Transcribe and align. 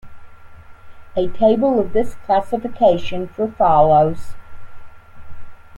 A 1.15 1.27
table 1.27 1.79
of 1.79 1.93
this 1.93 2.15
classification 2.25 3.27
for 3.27 3.51
follows. 3.51 4.33